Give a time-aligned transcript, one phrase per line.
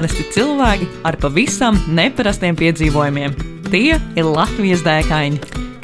[0.00, 3.34] Parasti cilvēki ar pavisam neparastiem piedzīvojumiem.
[3.66, 5.36] Tie ir Latvijas dēkaini.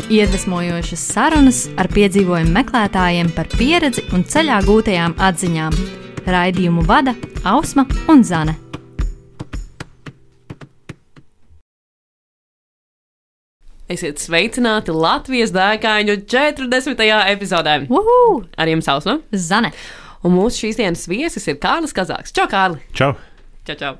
[0.08, 5.76] Iedvesmojošas sarunas ar piedzīvojumu meklētājiem par pieredzi un ceļā gūtajām atziņām.
[6.32, 7.12] Raidījumu vada
[7.44, 8.57] Ausma un Zane.
[13.93, 17.07] Esiet sveicināti Latvijas dēkaņu 40.
[17.36, 17.79] epizodē.
[17.93, 18.46] Uhu!
[18.57, 19.21] Ar jums Ausma.
[19.36, 19.76] Zane!
[20.24, 22.32] Un mūsu šīs dienas viesis ir Kārlis Kazāks.
[22.32, 22.80] Čau, Kārli!
[22.96, 23.12] Čau!
[23.66, 23.96] Čau, čau.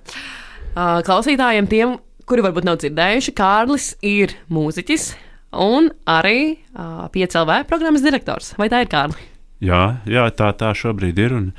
[0.77, 1.97] Uh, klausītājiem, tiem,
[2.29, 5.09] kuri varbūt nav dzirdējuši, Kārlis ir mūziķis
[5.65, 8.53] un arī uh, PCLV programmas direktors.
[8.61, 9.27] Vai tā ir Kārli?
[9.67, 11.35] Jā, jā tā, tā šobrīd ir.
[11.35, 11.51] Un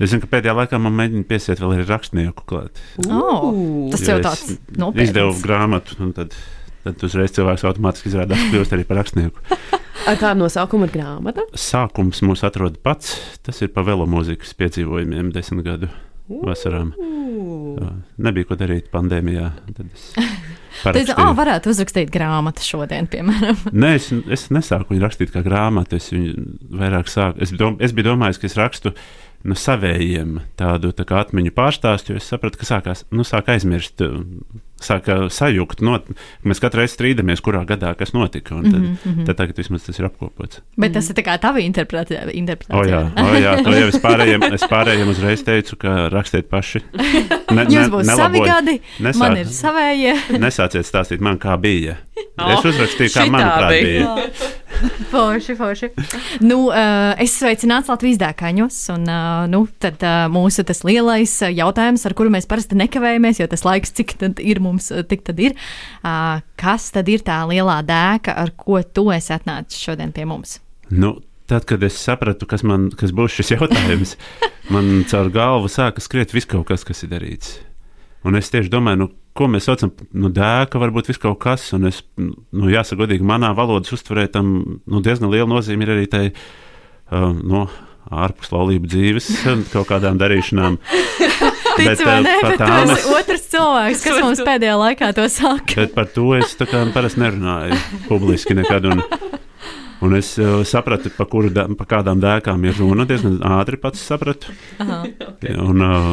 [0.00, 2.80] es zinu, ka pēdējā laikā man mēģina piesiet vēl arī rakstnieku klāt.
[3.10, 3.52] Oh,
[3.92, 5.10] tas jau tāds nopietns.
[5.10, 6.40] Izdevu grāmatu, un tad,
[6.86, 9.60] tad uzreiz cilvēks automātiski izrādās kļūst arī par rakstnieku.
[10.08, 11.44] Ar kādu nosaukumu ir grāmata?
[11.52, 13.18] Sākums mūs atrod pats.
[13.44, 15.92] Tas ir pa velomūzikas piedzīvojumiem desmit gadu
[16.46, 16.92] vasarām.
[17.80, 17.90] Jā,
[18.26, 19.50] Nebija ko darīt pandēmijā.
[19.76, 20.10] Tad es
[20.80, 23.58] Tad, oh, varētu uzrakstīt grāmatu šodien, piemēram.
[23.82, 25.98] Nē, es, es nesāku viņu rakstīt kā grāmatu.
[25.98, 27.42] Es vairāk sāku.
[27.44, 28.94] Es, dom, es biju domājis, ka es rakstu
[29.44, 34.02] no savējiem tādu tā kā atmiņu pārstāstu, jo es sapratu, ka sākās, nu, sāk aizmirst,
[34.80, 35.82] sāka sajukt.
[35.84, 36.08] Not,
[36.44, 38.56] mēs katru reizi strīdamies, kurā gadā kas notika.
[38.60, 39.26] Tad, mm -hmm.
[39.26, 40.60] tad tagad vismaz tas ir apkopots.
[40.76, 42.84] Bet tas ir tā kā tava O, interpretācija.
[42.88, 46.80] jā, o, jā, to jau es pārējiem, es pārējiem uzreiz teicu, ka rakstiet paši.
[47.50, 50.14] Ne, Jums būs savi gadi, Nesā- man ir savējie.
[50.38, 51.96] Nesāciet stāstīt man, kā bija.
[52.40, 54.14] O, Es uzrakstīju, kā manuprāt bija.
[54.16, 54.50] bija.
[55.12, 55.90] Forši, forši.
[56.44, 62.04] Nu, uh, es sveicināts Latvijas dēkaņos, un uh, nu, tad, uh, mūsu tas lielais jautājums,
[62.06, 65.56] ar kuru mēs parasti nekavējamies, jo tas laiks, cik tad ir mums, tik tad ir.
[66.00, 70.58] Uh, kas tad ir tā lielā dēka, ar ko tu esi atnācis šodien pie mums?
[70.90, 71.18] Nu,
[71.50, 74.16] tad, kad es sapratu, kas, man, kas būs šis jautājums,
[74.74, 77.58] man caur galvu sāka skriet viss kaut kas, kas ir darīts.
[78.26, 81.68] Un es tieši domāju, nu, ko mēs saucam par nu, dēka, varbūt viss kaut kas.
[81.76, 86.10] Un es, nu, jāsaka, godīgi, manā valodas uztverē tam nu, diezgan liela nozīme ir arī
[86.10, 87.64] tai um, no,
[88.10, 89.30] ārpus laulību dzīves
[89.74, 90.78] kaut kādām darīšanām.
[91.80, 95.76] Vai eh, nē, par bet tām esi otrs cilvēks, kas mums pēdējā laikā to saka.
[95.78, 98.88] Bet par to es tā kā parasti nerunāju publiski nekad.
[98.90, 99.00] Un,
[100.04, 103.06] un es uh, sapratu, pa, kuru, pa kādām dēkām ir runa.
[103.08, 104.52] Diezgan ātri pats sapratu.
[104.82, 106.12] Un, uh,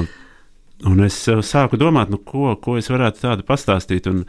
[0.85, 4.09] un es sāku domāt, nu, ko, ko es varētu tādu pastāstīt.
[4.11, 4.23] Un,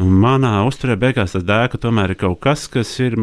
[0.00, 3.18] un manā uzturē beigās tas dēka tomēr ir kaut kas, kas ir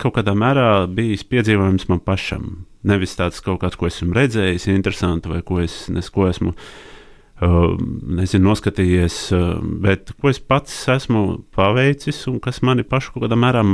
[0.00, 2.64] kaut kādā mērā bijis piedzīvojums man pašam.
[2.88, 7.74] Nevis tāds kaut kāds, ko esmu redzējis, interesanti, vai ko, es, nes, ko esmu uh,
[8.20, 13.36] nezinu, noskatījies, uh, bet ko es pats esmu paveicis un kas mani pašu kaut kādā
[13.36, 13.64] mērā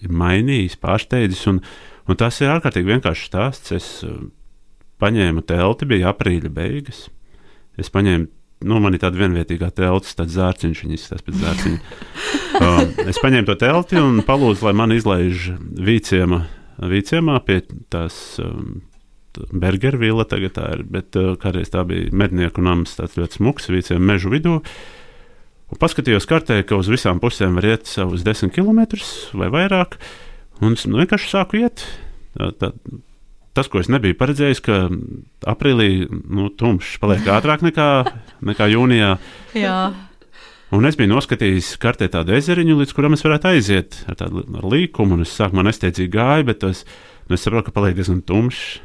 [0.00, 1.44] ir mainījis, pārsteidzis.
[1.52, 1.60] Un,
[2.08, 3.76] un tas ir ārkārtīgi vienkāršs stāsts.
[3.76, 4.16] Es uh,
[5.00, 7.06] paņēmu telti, bija aprīļa beigas.
[7.80, 8.28] Es paņēmu,
[8.68, 11.80] nu, man ir tāda vienvietīgā telts, tāds zārciņš, viņa izskatās pēc zārciņa.
[12.60, 15.50] uh, es paņēmu to telti un palūdzu, lai man izlaiž
[15.80, 16.44] vīciema,
[16.92, 17.62] vīciemā pie
[17.92, 18.22] tās.
[18.42, 18.80] Um,
[19.30, 23.68] Bergeru vila tagad tā ir, bet uh, kādreiz tā bija mednieku nams, tāds ļoti smuks,
[23.70, 24.56] vīciem mežu vidū.
[25.70, 28.82] Un paskatījos kartē, ka uz visām pusēm var iet savus desmit km
[29.38, 30.00] vai vairāk,
[30.58, 31.84] un es nu, vienkārši sāku iet.
[32.34, 32.72] Tā, tā,
[33.56, 34.82] tas, ko es nebiju paredzējis, ka
[35.50, 37.88] aprīlī nu, tumšs paliek ātrāk nekā,
[38.50, 39.16] nekā jūnijā.
[39.58, 39.80] Jā,
[40.70, 44.66] Un es biju noskatījis kartē tādu ezeriņu, līdz kuram es varētu aiziet ar tādu ar
[44.70, 45.16] līkumu.
[45.16, 46.84] un Es sākumā nesteidzīgi gāju, bet es,
[47.26, 48.78] nu, es saprotu, ka paliek diezgan tumšs.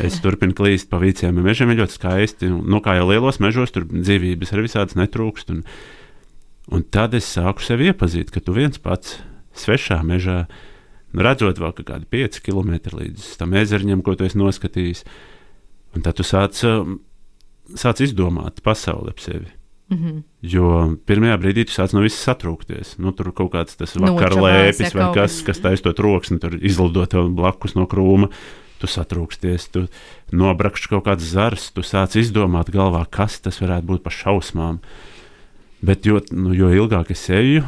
[0.00, 2.52] Es turpinu klīst pa vīciem, mežiem ir ļoti skaisti.
[2.54, 5.50] Un, nu, kā jau lielos mežos, tur dzīvības arī visādas netrūkst.
[5.52, 5.64] Un,
[6.70, 9.18] un tad es sāku sevi iepazīt, ka tu viens pats
[9.58, 10.62] svešā mežā, nu,
[11.22, 15.04] redzot vēl kaut kādi 5 km līdz tam ezeriņam, ko tu esi noskatījis.
[15.94, 16.98] Un tad tu sāc, um,
[17.78, 19.52] sāc izdomāt pasauli ap sevi.
[19.92, 20.22] Mhm.
[20.48, 22.96] Jo pirmajā brīdī tu sāc no visas satrūkties.
[22.98, 25.60] Nu, tur kaut kāds tas vakar lēpis vai kaut kas, kas.
[25.60, 28.30] taisa to troksni, tur izlidot blakus no krūma.
[28.82, 29.84] Tu satrūksties, tu
[30.34, 34.80] nobrakšķi kaut kāds zars, tu sāc izdomāt galvā, kas tas varētu būt par šausmām.
[35.84, 37.62] Bet jo, nu, jo ilgāk es eju,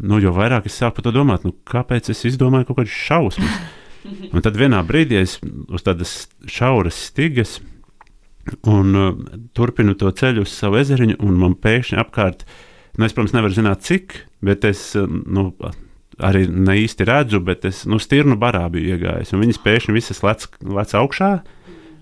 [0.00, 3.60] nu, jo vairāk es sāku par to domāt, nu, kāpēc es izdomāju kaut kādas šausmas.
[4.32, 5.36] Un tad vienā brīdī es
[5.68, 7.58] uz tādas šauras stigas
[8.64, 9.10] un uh,
[9.52, 12.46] turpinu to ceļu uz savu ezeriņu, un man pēkšņi apkārt,
[12.96, 15.50] nu, es, protams, nevaru zināt, cik, bet es uh, nu,
[16.24, 20.24] arī ne īsti redzu, bet es nu, stirnu barā biju iegājis, un viņas pēkšņi visas
[20.24, 21.30] lec, lec augšā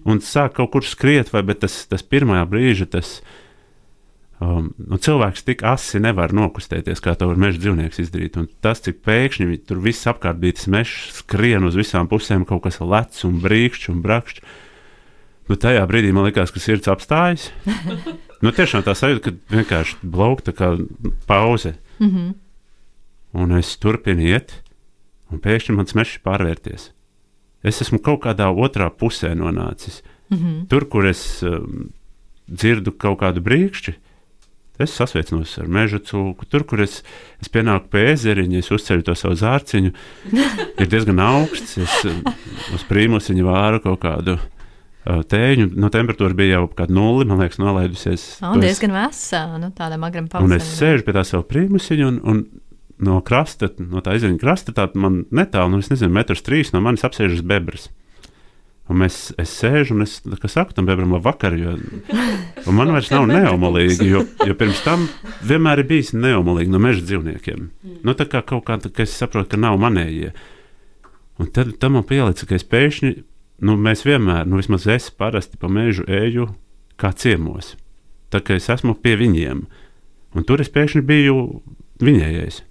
[0.09, 3.19] un sāk kaut kur skriet, vai tas, tas pirmajā brīža tas.
[4.39, 4.69] Um,
[5.03, 8.37] cilvēks tik asi nevar nokustēties, kā to var meža dzīvnieks izdarīt.
[8.39, 12.63] Un tas, cik pēkšņi tur viss apkārt bija tas mežs, skrien uz visām pusēm, kaut
[12.69, 14.47] kas lec un brīkšķi un brakšķi.
[15.49, 17.49] Nu, tajā brīdī man liekas, ka sirds apstājas.
[18.45, 20.71] nu, tiešām tā sajūta, ka vienkārši blaukta kā
[21.27, 21.75] pauze.
[21.99, 22.35] Mm -hmm.
[23.43, 24.63] Un es turpinu iet,
[25.33, 26.93] un pēkšņi man smešs pārvērties.
[27.63, 30.03] Es esmu kaut kādā otrā pusē nonācis.
[30.31, 30.67] Mm -hmm.
[30.69, 31.91] Tur, kur es um,
[32.47, 33.95] dzirdu kaut kādu brīkšķi,
[34.85, 36.47] es sasveicinos ar meža cūku.
[36.51, 37.01] Tur, kur es,
[37.43, 39.91] es pienāku pie ezeriņa, es uzceļu to savu zārciņu.
[40.83, 41.79] ir diezgan augsts.
[41.83, 42.23] Es um,
[42.77, 45.73] uz prīmusiņu vāru kaut kādu uh, tēņu.
[45.79, 48.29] No temperatūra bija jau kāda nulle, man liekas, nolaidusies.
[48.45, 52.21] To es- diezgan vēsā, nu, tādam agram Un es sēžu pie tā sava prīmusiņa, un,
[52.25, 52.45] un
[53.05, 56.81] no krasta, no tā izdeviņa krasta, tā man netālu, nu, es nezinu, metrs trīs no
[56.83, 57.89] manis apsēžas bebras.
[58.89, 60.15] Un mēs, es sēžu, un es
[60.49, 65.05] saku tam bebram, labvakar, jo un man vairs nav neomolīgi, jo, jo pirms tam
[65.45, 67.67] vienmēr ir bijis neomolīgi no meža dzīvniekiem.
[68.07, 70.33] Nu, tā kā kaut kā, tā, ka es saprotu, ka nav manējie.
[71.39, 73.13] Un tad tam man pielica, ka es pēkšņi,
[73.69, 76.49] nu, mēs vienmēr, nu, vismaz es parasti pa mežu eju
[76.99, 77.75] kā ciemos.
[78.33, 79.63] Tā kā es esmu pie viņiem.
[80.37, 81.37] Un tur es pēkšņi biju
[82.05, 82.63] viņējais.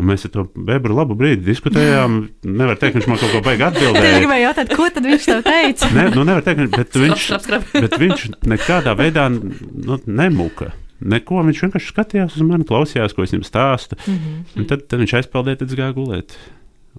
[0.00, 2.20] Un mēs ar to bebru labu brīdi diskutējām.
[2.48, 4.20] Nevar teikt, viņš man kaut ko baigi Es atbildēja.
[4.22, 5.90] gribēju jautāt, ko tad viņš tev teica?
[5.96, 7.26] Ne, nu nevar teikt, bet viņš,
[7.84, 10.72] bet viņš nekādā veidā nu, nemuka.
[11.00, 14.00] Neko viņš vienkārši skatījās uz mani, klausījās, ko es viņam stāstu.
[14.04, 14.40] Mhm.
[14.56, 16.36] Un tad, tad viņš aizpildīja, tad es gāju gulēt.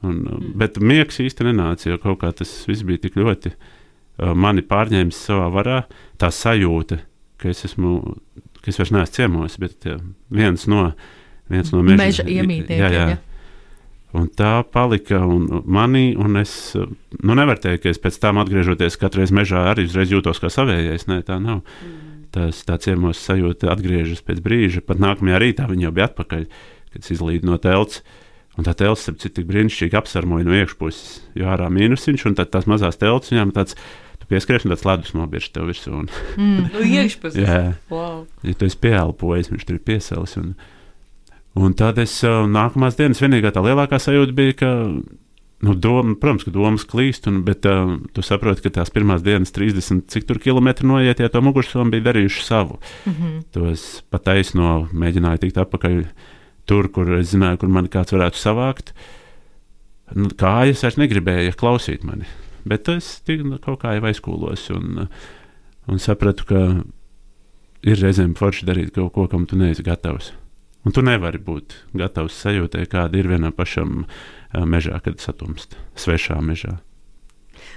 [0.01, 0.51] Un, mm.
[0.57, 5.19] Bet miegs īsti nenāca, jo kaut kā tas viss bija tik ļoti uh, mani pārņēmis
[5.27, 5.81] savā varā.
[6.21, 7.01] Tā sajūta,
[7.42, 8.00] ka es esmu,
[8.62, 10.00] ka es vairs neesmu ciemos, bet uh,
[10.33, 10.92] viens no,
[11.51, 13.09] viens no meža, Meža iemītniekiem, Jā, jā.
[13.15, 13.19] ja.
[14.12, 18.98] Un tā palika un manī, un es nu, nevaru teikt, ka es pēc tam atgriežoties
[19.00, 21.06] katru reizi mežā arī uzreiz jūtos kā savējais.
[21.07, 21.62] Nē, tā nav.
[22.36, 24.83] Tas tā ciemos sajūta atgriežas pēc brīža.
[24.83, 26.44] Pat nākamajā rītā viņa jau bija atpakaļ,
[26.92, 28.01] kad es izlīdu no telts.
[28.59, 32.68] Un tā telts, ap cik brīnišķīgi apsarmoja no iekšpuses, jo ārā mīnusiņš, un tad tās
[32.68, 33.77] mazās telts viņām tāds,
[34.31, 35.92] pieskaries, un tāds ledus nobiež tev virsū.
[36.03, 36.68] Un, Mm.
[36.71, 37.48] Nu, iekšpusē.
[37.48, 37.62] jā,
[37.92, 38.25] Wow.
[38.44, 40.36] ja tu esi pieelpojis, viņš tur ir piesalis.
[40.39, 40.53] Un,
[41.59, 44.71] un tad es uh, nākamās dienas vienīgā tā lielākā sajūta bija, ka,
[45.65, 49.53] nu, doma, protams, ka domas klīst, un, bet uh, tu saproti, ka tās pirmās dienas
[49.56, 52.80] 30, cik tur kilometri noiet, ja to mugursomu bija darījuši savu.
[53.09, 53.42] Mhm.
[53.57, 56.03] To es pat taisno mēģināju tikt atpakaļ
[56.69, 58.95] tur, kur es zināju, kur man kāds varētu savākt.
[60.15, 62.27] Nu, Kājas vairs negribēja klausīt mani.
[62.68, 65.07] Bet es tik, nu, kaut kā jau aizkūlos un,
[65.89, 66.62] un sapratu, ka
[67.81, 70.31] ir reizēm forši darīt kaut ko, kam tu neesi gatavs.
[70.81, 76.39] Un tu nevari būt gatavs sajūtai, kāda ir vienā pašam ā, mežā, kad satumst svešā
[76.41, 76.79] mežā.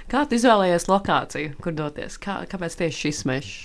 [0.09, 2.17] Kā tu izvēlējies lokāciju, kur doties?
[2.21, 3.55] Kā, kāpēc tieši šis mežs?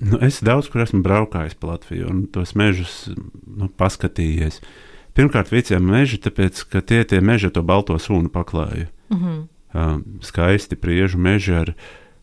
[0.00, 4.60] Nu, es daudz kur esmu braukājis pa Latviju un tos mežus nu, paskatījies.
[5.16, 8.88] Pirmkārt, viciem meži, tāpēc, ka tie tie meži ar to balto sunu paklāju.
[9.12, 9.40] Mhm.
[9.70, 11.74] Um, skaisti priežu meži ar,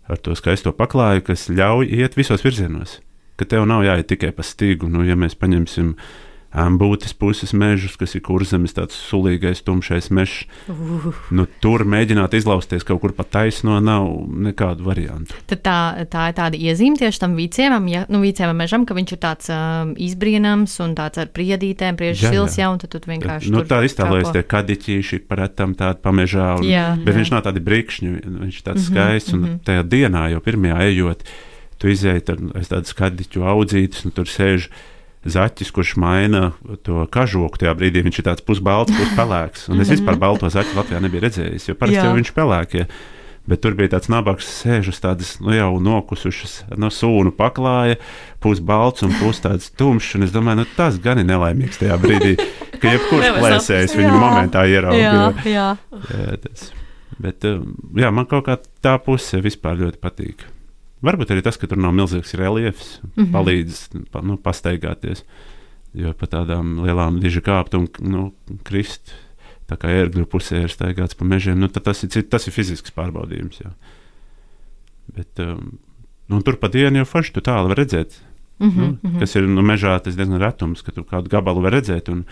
[0.04, 2.98] ar to skaisto paklāju, kas ļauj iet visos virzienos.
[3.38, 4.90] Ka tev nav jāiet tikai pa stīgu.
[4.90, 5.96] Nu, ja mēs paņemsim
[6.58, 11.12] ambūtes puses mežus, kas ir kurzemes, tāds sulīgais, tumšais mežs, Uh.
[11.36, 15.36] nu, tur mēģināt izlausties kaut kur pa taisno, nav nekādu variantu.
[15.52, 15.76] Tad tā,
[16.10, 19.52] tā ir tāda iezīme tieši tam vīciemam, ja, nu, vīciemam mežam, ka viņš ir tāds
[19.54, 22.40] um, izbrīnams un tāds ar priedītēm, priežu Jā, jā.
[22.40, 23.52] sils jau, un tad tu vienkārši.
[23.54, 26.56] Nu, tā iztēlojas tie kadiķīši paretam tādu pamežā.
[26.58, 27.20] Un, Jā, bet jā.
[27.20, 28.16] viņš nav tāds brīkšņi,
[28.48, 29.36] viņš tāds Mhm, skaists.
[29.36, 29.60] Un mhm.
[29.68, 31.28] tajā dienā, jau pirmajā ejot,
[31.82, 32.24] tu izēji
[32.58, 34.70] aiz tādu skadiķu audzītes, un tur sēž
[35.28, 36.52] zaķis, kurš maina
[36.86, 37.60] to kažoku.
[37.60, 39.68] Tajā brīdī viņš ir tāds pusbalts, puspelēks.
[39.74, 42.10] Un es vispār balto zaķu Latvijā nebiju redzējis, jo parasti Jā.
[42.10, 42.88] jau viņš pelēkie.
[43.48, 47.96] Bet tur bija tāds nabaks, sēž uz tādas nu, jau nokusušas, no sūnu paklāja,
[48.44, 50.18] pusbalts un pus tāds tumšs.
[50.20, 52.36] Un es domāju, nu, tas gan ir nelaimīgs tajā brīdī,
[52.82, 54.66] ka jebkurš plēsējs viņu momentā
[56.44, 56.68] tas.
[57.24, 60.44] Bet um, jā, man kaut kā tā puse vispār ļoti patīk.
[61.06, 63.12] Varbūt arī tas, ka tur nav milzīgs reliefs, mm.
[63.16, 63.32] -hmm.
[63.36, 65.24] palīdz pa, nu, pastaigāties.
[65.98, 68.32] Jo pa tādām lielām diža kāpt un nu,
[68.68, 69.14] krist,
[69.70, 73.62] tā kā ērgļu pusē ir staigāts pa mežiem, nu, tas ir, tas ir fizisks pārbaudījums.
[73.62, 73.74] Jā.
[75.16, 75.78] Bet, um,
[76.28, 78.20] nu, tur pa dienu jau forši tu tālu redzēt.
[78.60, 79.20] Mhm, Nu, mhm.
[79.20, 82.10] kas ir nu, mežā, tas diezgan retums, ka tu kādu gabalu var redzēt.
[82.10, 82.26] Un,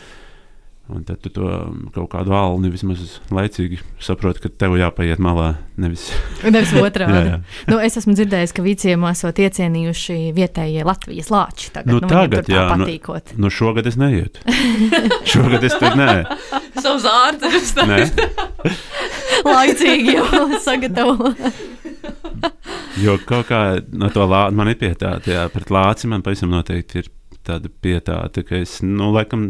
[0.94, 3.00] un tad tu to um, kaut kādu alni vismaz
[3.34, 5.56] laicīgi saproti, ka tev jāpaiet malā.
[5.82, 6.08] Nevis,
[6.46, 7.16] Nevis otrādi.
[7.18, 7.40] jā, jā.
[7.72, 11.72] Nu, es esmu dzirdējis, ka vīciemā esot iecienījuši vietējie Latvijas lāči.
[11.76, 13.34] Tagad, Nu, nu, tagad, jā, nu- patīkot.
[13.42, 14.44] Nu, šogad es neietu.
[15.34, 16.10] šogad es tur nē.
[16.84, 17.08] Savs
[17.82, 18.02] nē.
[19.50, 21.34] Laicīgi jau sagatavo.
[23.02, 23.60] Jo kaut kā
[23.92, 25.32] no to lāča man ir pietāta.
[25.34, 27.10] Jā, pret lāci man pavisam noteikti ir
[27.46, 29.50] tāda pietāta, ka es, nu, laikam,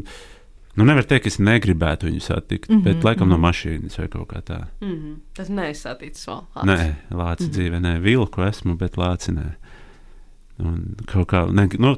[0.75, 3.41] Nu, nevar teikt, ka es negribētu viņu satikt, mm -hmm, bet laikam mm -hmm.
[3.41, 4.65] no mašīnas vai kaut kā tā.
[4.81, 5.15] Mm -hmm.
[5.33, 6.41] Tas neizsātīts vēl.
[6.55, 6.69] Lācis.
[6.69, 7.53] Nē, lāci mm -hmm.
[7.53, 9.53] dzīvē, nē, vilku esmu, bet lāci nē.
[10.57, 11.97] Un kaut kā, ne, nu,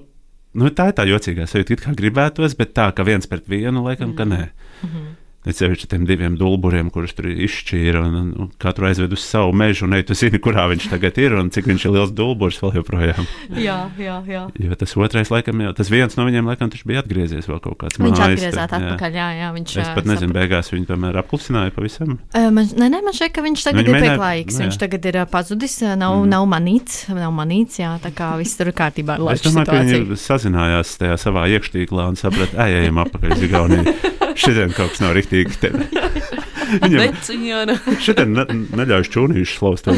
[0.53, 3.83] nu, tā ir tā jocīgā sajūta, it kā gribētos, bet tā, ka viens pret vienu,
[3.83, 4.17] laikam, mm -hmm.
[4.17, 4.49] ka nē.
[4.83, 5.26] Mm -hmm.
[5.47, 9.53] Es sevišķi tiem diviem dulburiem, kurus tur izšķīra, un, un, un katru aizved uz savu
[9.55, 12.79] mežu, un tu zini, kurā viņš tagad ir, un cik viņš ir liels dulburs vēl
[12.81, 13.27] joprojām.
[13.67, 14.43] jā, jā, jā.
[14.59, 17.99] Jo tas otrais, laikam, jau, tas viens no viņiem, laikam, bija atgriezies vēl kaut kāds
[18.01, 19.49] Viņš atgriezās atpakaļ, jā, jā.
[19.55, 20.39] Viņš, Es pat nezinu, saprata.
[20.39, 22.17] beigās viņu tomēr apklusināja pavisam.
[22.33, 24.57] Uh, Man, nē, nē, man šķiet, ka viņš tagad Viņi ir pieklājīgs.
[24.57, 24.65] nu.
[24.65, 26.29] Viņš tagad ir pazudis, nav, mm.
[26.31, 29.77] nav manīts, nav manīts, jā, tā kā viss tur kārtībā ar Es laika domāju, ka
[29.77, 30.07] situāciju.
[30.07, 33.95] viņi sazinājās tajā savā iekštīklā un saprata, ej, ejam atpakaļ uz Igauniju.
[34.41, 35.36] Šitien kaut kas nav riktīgi.
[35.61, 35.73] Te-
[36.83, 37.71] Viņam
[38.03, 38.43] šitien ne,
[38.75, 39.87] neļauj čūnīšu slaust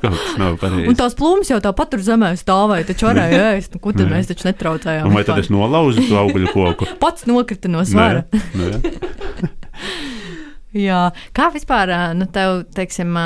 [0.00, 3.74] Un tās plūmas jau tāpat tur zemē stāvēja, taču varēja ēst.
[3.76, 5.08] Nu, ko tad mēs taču netraucējām?
[5.10, 6.88] Un vai tad es nolauzu to augļu koku?
[7.04, 8.24] Pats nokrita no svara.
[8.56, 9.50] Nē, nē.
[10.80, 11.02] Jā,
[11.36, 13.16] kā vispār, nu, tev, teiksim,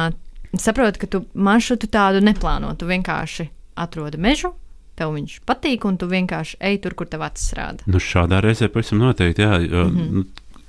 [0.59, 2.73] saprotu, ka tu maršrutu tādu neplāno.
[2.81, 4.55] Tu vienkārši atrodi mežu,
[4.99, 7.87] tev viņš patīk, un tu vienkārši ej tur, kur tev acis rāda.
[7.87, 9.61] Nu, šādā reizē pavisam noteikti, jā.
[9.67, 10.25] Jo, mm -hmm.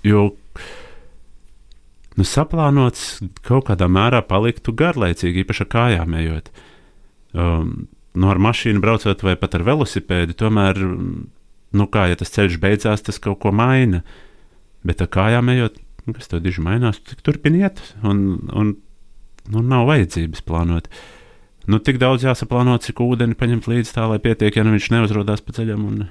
[0.06, 0.26] Jo
[2.16, 6.52] nu, saplānots kaut kādā mērā paliktu garlaicīgi, īpaši ar kājām ejot.
[7.36, 7.74] Um,
[8.16, 10.80] nu, ar mašīnu braucot vai pat ar velosipēdu, tomēr,
[11.76, 14.04] nu, kā ja tas ceļš beidzās, tas kaut ko maina.
[14.86, 18.76] Bet ar kājām ejot, nu, kas tev diži mainās, tu turpiniet, un, un
[19.52, 20.90] nu, nav vajadzības plānot.
[21.66, 25.42] Nu, tik daudz jāsaplāno, cik ūdeni paņemt līdzi tā, lai pietiek, ja nu viņš neuzrodās
[25.42, 25.88] pa ceļam.
[25.90, 26.04] Un,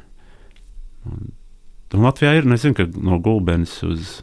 [1.06, 1.28] un,
[1.94, 4.20] un Latvijā ir, nezinu, ka no Gulbens uz.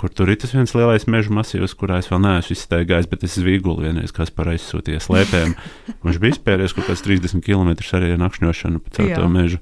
[0.00, 3.34] Kur tur ir tas viens lielais meža masīvs, kurā es vēl neesmu izstaigājis, bet es
[3.36, 5.52] zvīgulu vienreiz, kas par aizsūtīju slēpēm.
[6.06, 9.60] Viņš bija izpēries kaut kāds 30 km arī ar nakšņošanu pa to mežu.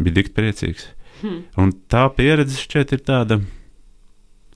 [0.00, 0.88] Bija tik priecīgs.
[1.20, 1.42] Hmm.
[1.60, 3.42] Un tā pieredze šķiet ir tāda.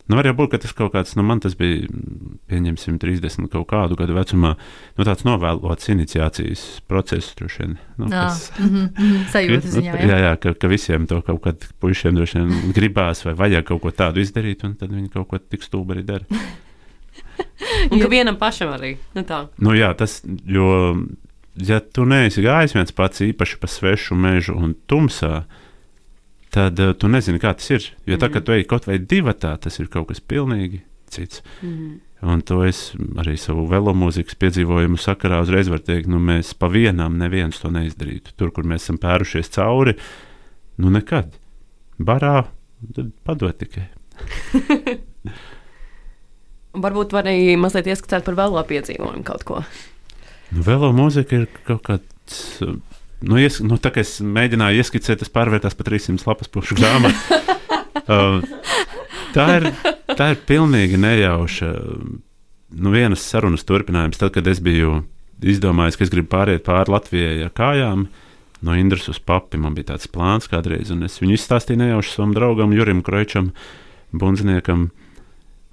[0.07, 3.49] Nu, var jau būt, ka tas kaut kāds, nu, man tas bija, mm, pieņemsim, 30
[3.51, 4.53] kaut kādu gadu vecumā,
[4.95, 7.73] nu, tāds novēlots iniciācijas process, droši vien.
[7.99, 9.97] Nu, Jā, kas- mhm, mhm, sajūta Nu, ziņā.
[9.99, 10.19] jā, Jā.
[10.29, 13.91] jā ka, ka visiem to kaut kādā puišiem droši vien gribās vai vajag kaut ko
[13.91, 16.25] tādu izdarīt, un tad viņi kaut ko tik stulbi arī dara.
[17.91, 18.97] Un ka vienam pašam arī.
[19.17, 19.47] Nu tā.
[19.59, 20.67] Nu, jā, tas, jo,
[21.59, 25.45] ja tu neesi gājis viens pats īpaši pa svešu mežu un tumsā,
[26.57, 27.87] tad uh, tu nezini, kā tas ir.
[28.09, 30.81] Jo tā, kad tu ej kaut vai divi, tas ir kaut kas pilnīgi
[31.13, 31.43] cits.
[31.61, 31.99] Mm.
[32.27, 37.19] Un to es arī savu velomūzikas piedzīvojumu sakarā uzreiz varu teikt, nu mēs pa vienam
[37.21, 38.33] neviens to neizdarītu.
[38.41, 39.97] Tur, kur mēs esam pērušies cauri,
[40.81, 41.37] nu nekad.
[42.01, 42.47] Barā,
[42.97, 43.85] tad padod tikai.
[46.87, 49.63] Varbūt var arī mazliet ieskatīt par vēlo piedzīvojumu kaut ko.
[50.53, 52.43] Nu, velomūzika ir kaut kāds.
[53.25, 57.39] Nu, ies, nu, tā kā es mēģināju ieskicēt, tas pārvērtās par 300 lapas pušu grāmatu.
[58.13, 58.43] uh,
[59.37, 59.69] tā, ir,
[60.13, 61.73] tā ir pilnīgi nejauša.
[62.77, 64.21] Nu, vienas sarunas turpinājums.
[64.21, 65.01] Tad, kad es biju
[65.41, 68.07] izdomājis, ka es gribu pāriet pāri Latvijai ar kājām,
[68.67, 72.33] no Indras uz papi, man bija tāds plāns kādreiz, un es viņu izstāstīju nejauši savam
[72.37, 73.53] draugam Jurim Kroičam,
[74.17, 74.89] bundzniekam.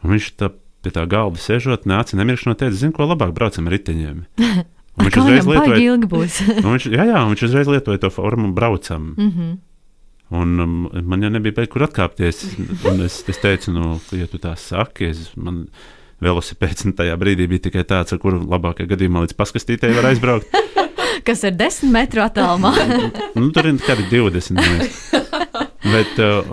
[0.03, 0.51] Un viņš tā
[0.83, 4.23] pie tā galda sēžot, nāca nemirkšķinot, teica, zinu, ko labāk braucam ar riteņiem.
[4.93, 5.93] Un viņš uzreiz lietoja,
[6.63, 9.13] un viņš, jā, jā, viņš uzreiz lietoja to formu braucam.
[9.17, 9.53] Mhm.
[10.33, 12.39] Un um, man jau nebija pēc kur atkāpties.
[13.05, 15.67] Es, es teicu, nu, ja tu tā saki, es, man
[16.23, 20.53] velosipēds nu, tajā brīdī bija tikai tāds, ar kuru labākajā gadījumā līdz paskastītei var aizbraukt.
[21.27, 22.73] Kas ir desmit metru attālumā.
[23.38, 24.57] nu, tur ir kādi 20.
[24.57, 25.03] Mēs.
[25.83, 26.50] Bet, uh,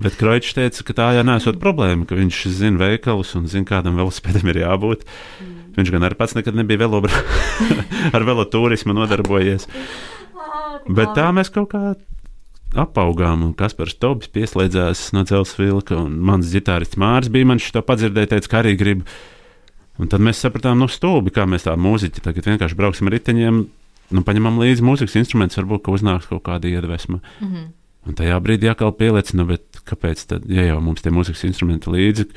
[0.00, 4.00] bet Kroičs teica, ka tā jau nesot problēma, ka viņš zina veikalus un zina, kādam
[4.00, 5.04] velosipēdam ir jābūt.
[5.80, 7.02] Viņš gan arī pats nekad nebija velo,
[8.16, 9.66] ar velotūrismu nodarbojies.
[10.90, 11.94] Bet tā mēs kaut kā
[12.78, 17.82] apaugām, un Kaspars Tobis pieslēdzās no dzelzceļa vilka, un mans ģitārists Mārs bija man šo
[17.86, 19.02] padzirdēja, teica, ka arī grib.
[20.00, 23.58] Un tad mēs sapratām, no stūbi, kā mēs tā mūziķi tagad vienkārši brauksim ar riteņiem,
[24.16, 27.20] nu, paņemam līdzi mūzikas instrumentus, varbūt, ka uznāks kaut kāda iedvesma.
[27.42, 27.68] Mhm.
[28.08, 31.92] Un tajā brīdī atkal pieliec, nu, bet kāpēc tad, ja jau mums tie mūzikas instrumenti
[31.92, 32.30] līdzi,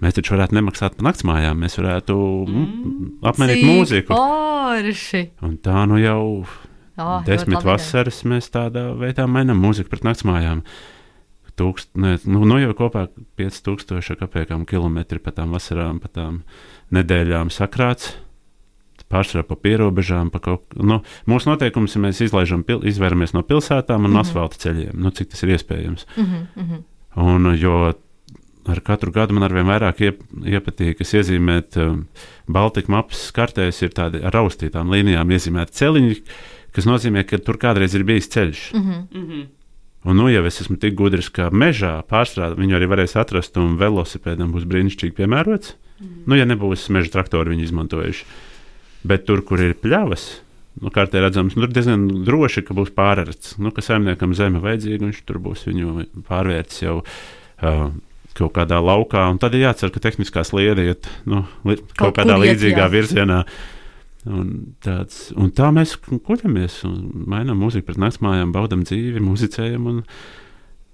[0.00, 2.16] mēs taču varētu nemaksāt par naktsmājām, mēs varētu
[2.48, 4.16] mm, apmainīt mūziku.
[4.16, 5.22] Porši.
[5.46, 6.24] Un tā nu jau
[7.00, 10.64] Oh, desmit vasaras mēs tādā veidā mainām mūziku pret naktsmājām.
[11.60, 13.06] Tūkst, ne, nu, nu jau kopā
[13.40, 16.42] 5000 kapekām kilometri pa tām vasarām, pa tām
[16.94, 18.14] nedēļām sakrāts.
[19.10, 20.84] Pārsvarā pa pierobežām, pa kaut kā.
[20.86, 24.20] Nu, mūsu noteikums ir, mēs izlaižam, pil, izvairamies no pilsētām un mm -hmm.
[24.20, 26.06] asfalta ceļiem, nu, cik tas ir iespējams.
[26.16, 26.82] Mm mm -hmm.
[27.16, 27.92] Un, jo
[28.68, 32.02] ar katru gadu man arvien vairāk iep, iepatīk, kas iezīmēt um,
[32.50, 36.18] Baltikas mapas kartēs, ir tādi ar raustītām līnijām iezīmēti celiņi,
[36.76, 38.66] kas nozīmē, ka tur kādreiz ir bijis ceļš.
[38.74, 39.06] Mm -hmm.
[39.14, 39.48] Mm -hmm.
[40.04, 43.76] Un, nu, jau es esmu tik gudrs, ka mežā pārstrādāt viņu arī varēs atrast, un
[43.76, 45.74] velosipēdam būs brīnišķīgi piemērots.
[46.00, 46.22] Mm.
[46.26, 48.24] Nu, ja nebūs meža traktori viņi izmantojuši.
[49.04, 50.40] Bet tur, kur ir pļavas,
[50.80, 53.58] nu, kārtē redzams, nu, tur diezgan droši, ka būs pārērts.
[53.60, 57.02] Nu, ka saimniekam zeme vajadzīga, viņš tur būs viņu pārvērts jau.
[57.60, 57.90] Uh,
[58.40, 62.20] Kaut kādā laukā, un tad ir jācer, ka tehniskā sliede iet nu, li, kaut, kaut
[62.20, 62.90] kādā iet, līdzīgā jā.
[62.94, 63.40] virzienā.
[64.28, 64.48] Un,
[64.84, 66.82] tāds, un tā mēs kuģamies,
[67.30, 70.00] mainām mūziku pret naktsmājām, baudām dzīvi, muzicējam un,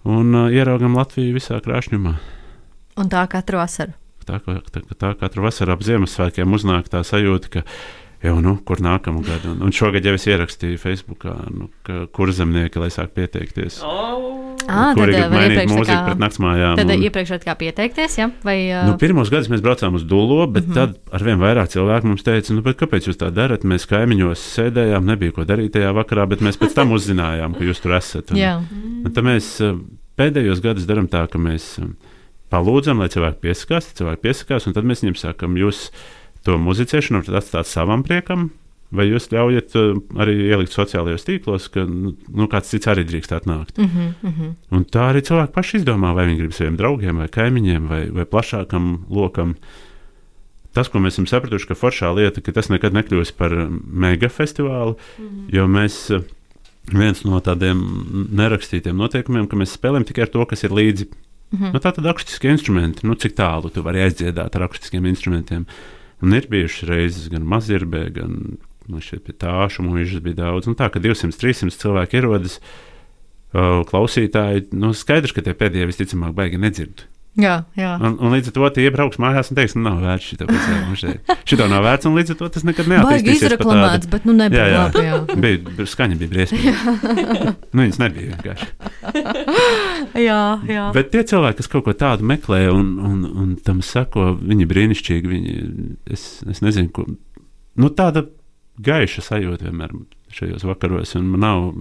[0.07, 2.15] un uh, ieraugam Latviju visā krāšņumā.
[3.03, 3.97] Un tā katru vasaru.
[4.27, 7.65] Tā, tā, tā katru vasaru ap Ziemassvētkiem uznāk tā sajūta, ka
[8.27, 9.53] jau nu, kur nākamā gada.
[9.53, 11.71] Un, un šogad jau es ierakstīju Facebookā, nu,
[12.15, 13.83] kur zemnieki lai sāk pieteikties.
[13.87, 14.46] Oh.
[14.69, 16.77] À, kur ir mainīt mūziku pret naktsmājām.
[16.81, 18.29] Tad un, iepriekš kā pieteikties, ja?
[18.47, 18.87] Vai, uh...
[18.91, 20.97] nu, pirmos gadus mēs braucām uz Dulo, bet mm -hmm.
[20.97, 23.65] tad arvien vairāk cilvēku mums teica, nu, kāpēc jūs tā darat?
[23.65, 27.83] Mēs kaimiņos sēdējām, nebija ko darīt tajā vakarā, bet mēs pēc tam uzzinājām, ka jūs
[27.83, 28.31] tur esat.
[28.31, 28.61] Un, Jā.
[29.05, 29.63] un tad mēs
[30.17, 31.79] pēdējos gadus darām tā, ka mēs
[32.53, 35.91] palūdzam, lai cilvēki piesakās, cilvēki piesakās, un tad mēs viņiem sakam, jūs
[36.47, 38.51] to muzicēšanu varat atstāt savam priekam,
[38.95, 43.35] vai jūs ļaujat uh, arī ielikt sociālajos tīklos, ka nu, nu, kāds cits arī drīkst
[43.35, 43.79] atnākt.
[43.79, 44.55] Mm -hmm, mm -hmm.
[44.71, 48.25] Un tā arī cilvēki paši izdomā, vai viņi grib saviem draugiem, vai kaimiņiem, vai, vai
[48.25, 49.55] plašākam lokam.
[50.73, 53.51] Tas, ko mēs esam sapratuši, ka foršā lieta, ka tas nekad nekļūs par
[53.87, 55.55] mega festivālu, mm -hmm.
[55.55, 56.23] jo mēs uh,
[56.93, 57.81] viens no tādiem
[58.31, 61.09] nerakstītiem noteikumiem, ka mēs spēlējam tikai ar to, kas ir līdzi.
[61.51, 61.73] Mm -hmm.
[61.73, 65.67] nu, tā tad akustiskie instrumenti, nu, cik tālu tu vari aizdziedāt ar akustiskiem instrumentiem.
[66.23, 68.57] Un ir bijušas reizes gan mazirbē, gan
[68.91, 70.71] nu, šeit pie tāšu mūžas bija daudz.
[70.71, 76.35] Un tā, ka 200, 300 cilvēki ierodas, uh, klausītāji, nu, skaidrs, ka tie pēdējie visticamāk
[76.37, 77.07] baigi nedzird.
[77.37, 77.91] Jā, jā.
[78.01, 81.35] Un, un līdz ar to tie iebrauks mājās un teiks, nu, nav vērts šito pasākumu.
[81.45, 83.27] Šito nav vērts, un līdz ar to tas nekad neattīstīsies.
[83.27, 84.79] Baigi izreklamēts, bet nu nebija jā, jā.
[84.87, 85.03] labi.
[85.05, 85.37] Jā.
[85.45, 86.95] bija, skaņa bija briesmīga.
[87.75, 88.71] nu, viņas nebija vienkārši.
[90.25, 90.41] jā,
[90.73, 90.87] jā.
[90.97, 95.33] Bet tie cilvēki, kas kaut ko tādu meklē un, un, un tam sako, viņi brīnišķīgi.
[95.35, 95.61] Viņi,
[96.17, 97.05] es, es nezinu, ko.
[97.77, 98.25] Nu, tāda
[98.83, 99.95] gaiša sajūta vienmēr
[100.37, 101.73] šajos vakaros, un man nav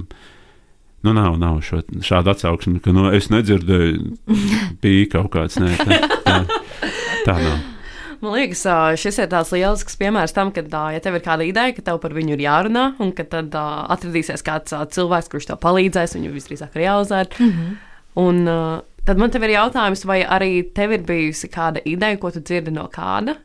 [1.06, 4.16] Nu, nav, nav šo, šāda atsauksme, ka nu, es nedzirdēju,
[4.82, 5.60] bija kaut kāds.
[5.62, 6.38] Nē, tā, tā,
[7.28, 7.60] tā nav.
[8.24, 8.64] Man liekas,
[8.98, 10.64] šis ir tāds lielisks piemērs tam, ka,
[10.96, 13.84] ja tev ir kāda ideja, ka tev par viņu ir jārunā, un ka tad uh,
[13.94, 17.38] atradīsies kāds uh, cilvēks, kurš tev palīdzēs viņu visdrīzāk realizēt.
[17.38, 17.78] Mm -hmm.
[18.26, 22.32] Un uh, tad man te ir jautājums, vai arī tev ir bijusi kāda ideja, ko
[22.32, 23.36] tu dzirdi no kāda,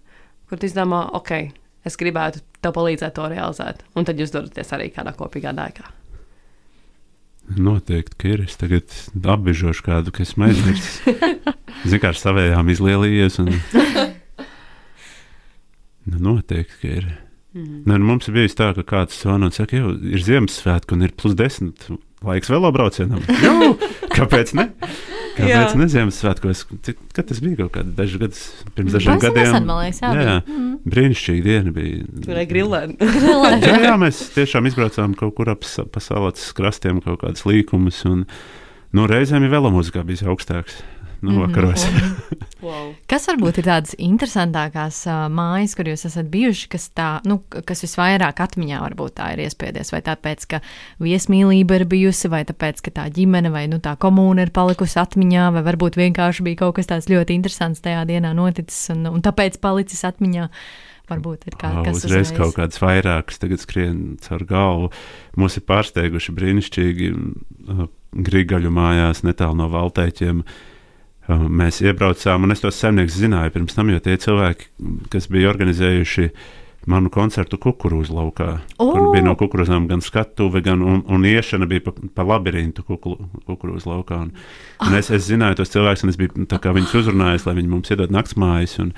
[0.48, 1.50] kur tu izdomā, ok,
[1.86, 5.88] es gribētu tev palīdzēt to realizēt, un tad jūs dodaties arī kādā kopīgā dēkā.
[7.50, 8.44] Noteikti, ka ir.
[8.46, 8.92] Es tagad
[9.26, 11.00] apbežošu kādu, kas man aizmirsis.
[11.88, 13.40] Zinu, kā ar savējām izlielījies.
[13.42, 13.50] Un...
[16.10, 17.08] Nu, noteikti, ka ir.
[17.56, 17.82] Mm.
[17.88, 21.08] Ne, nu, mums ir bijis tā, ka kāds zvana un saka, jau ir Ziemassvētku un
[21.08, 21.88] ir plus desmit
[22.26, 23.22] laiks velobraucienam.
[23.44, 23.72] Jū,
[24.12, 24.70] kāpēc ne?
[25.40, 26.62] Kāpēc ne Ziemassvētkos?
[27.16, 28.42] Kad tas bija kaut kādi daži gadus
[28.76, 29.52] pirms dažiem Pēc gadiem?
[29.54, 30.36] Nesen, liekas, jā, jā.
[30.44, 30.70] Mm.
[30.94, 32.06] brīnišķīga diena bija.
[32.26, 32.98] Tur bija grilēni.
[33.70, 38.26] jā, jā, mēs tiešām izbraucām kaut kur ap pa salātas krastiem kaut kādas līkumus, un
[38.26, 40.82] nu, reizēm ir velomūzikā bijis augstāks
[41.20, 41.40] nu, mhm.
[41.40, 41.86] vakaros.
[41.90, 42.12] Mm -hmm.
[42.66, 42.94] wow.
[43.06, 47.84] Kas varbūt ir tādas interesantākās uh, mājas, kur jūs esat bijuši, kas, tā, nu, kas
[47.84, 49.92] visvairāk atmiņā varbūt tā ir iespiedies?
[49.92, 50.60] Vai tāpēc, ka
[51.00, 55.52] viesmīlība ir bijusi, vai tāpēc, ka tā ģimene vai nu, tā komūna ir palikusi atmiņā,
[55.52, 59.60] vai varbūt vienkārši bija kaut kas tāds ļoti interesants tajā dienā noticis un, un tāpēc
[59.60, 60.48] palicis atmiņā?
[61.10, 64.90] varbūt ir kā, kas uzreiz, uzreiz kaut kādas vairākas, tagad skrien caur galvu.
[65.34, 67.08] Mūs ir pārsteiguši brīnišķīgi
[68.12, 70.38] grīgaļu mājās netālu no valtēķiem.
[70.38, 70.69] Uh,
[71.38, 74.70] mēs iebraucām, un es tos zemniekus zināju pirms tam, jo tie cilvēki,
[75.12, 76.30] kas bija organizējuši
[76.90, 78.48] manu koncertu kukurūzu laukā,
[78.80, 78.92] oh.
[78.94, 83.90] kur bija no kukurūzām gan skatuve, gan un, un iešana bija pa, pa labirintu kukurūzu
[83.90, 84.22] laukā.
[84.24, 84.30] Un,
[84.86, 88.14] un es, es zināju tos cilvēkus, un es biju viņus uzrunājis, lai viņi mums iedod
[88.14, 88.78] naktsmājas.
[88.82, 88.94] Un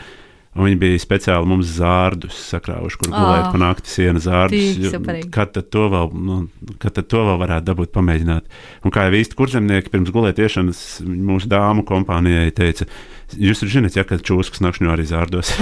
[0.60, 4.92] viņi bija speciāli mums zārdus sakrāvuši, kur gulēt oh, pa nakti sienas zārdus.
[5.32, 6.42] Kad tad to vēl, nu,
[6.82, 8.50] kad tad to vēl varētu dabūt pamēģināt?
[8.84, 12.84] Un kā jau īsti kurzemnieki pirms gulētiešanas mūsu dāmu kompānijai teica,
[13.32, 15.54] jūs zināt, ja kad čūskas nakšņo arī zārdos.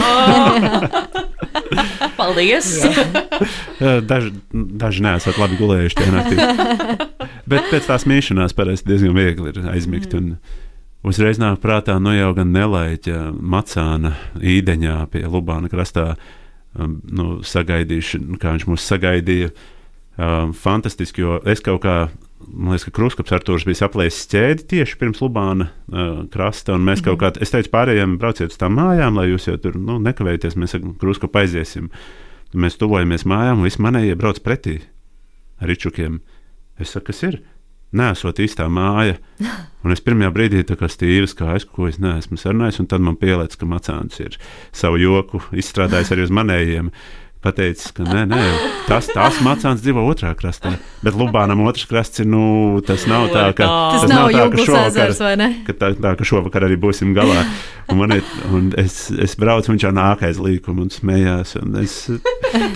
[2.19, 2.73] Paldies!
[4.11, 6.37] daži, daži neesat labi gulējuši tajā naktī.
[7.51, 10.11] Bet pēc tās mīšanās parasti diezgan viegli ir aizmigt.
[10.15, 10.35] Mm.
[10.35, 10.69] Un,
[11.01, 16.11] Uzreiz nāk prātā, nu jau gan nelaiķa Macāna īdeņā pie Lubāna krastā,
[16.77, 19.55] um, nu, sagaidīšu, kā viņš mūs sagaidīja.
[20.21, 21.95] Um, fantastiski, jo es kaut kā,
[22.45, 27.01] man liekas, ka Kruskaps Artūrs bija saplēsis ķēdi tieši pirms Lubāna uh, krasta, un mēs
[27.01, 27.17] mm -hmm.
[27.17, 30.57] kaut kā, es teicu pārējiem, brauciet uz tām mājām, lai jūs jau tur, nu, nekavēties,
[30.57, 31.89] mēs ar Kruskapu aiziesim.
[32.53, 34.81] Mēs tuvojamies mājām, un visi manējie brauc pretī
[35.61, 36.21] ar ričukiem.
[36.79, 37.41] Es saku, kas ir?
[37.97, 39.19] Nesot īstā māja.
[39.85, 43.01] Un es pirmajā brīdī tā kā stīvis, kā es, ko es neesmu sarunājis, un tad
[43.01, 44.37] man pielēc, ka Macāns ir
[44.77, 46.91] savu joku izstrādājis arī uz manējiem
[47.45, 48.41] pateicis, ka nē, nē,
[48.89, 50.75] tas tās mācāns dzīvo otrā krastā.
[51.05, 54.47] Bet Lubānam otrs krasts ir, nu, tas nav tā, ka tas, tas nav, nav tā,
[54.53, 55.15] ka šovakar,
[55.67, 57.45] ka tā, tā, ka šovakar arī būsim galā.
[57.91, 61.57] Un man ir, un es, es braucu, viņš jau nāk aiz līkumu un smējās.
[61.63, 61.97] Un es,